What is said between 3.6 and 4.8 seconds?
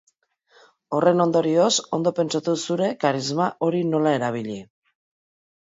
hori nola erabili.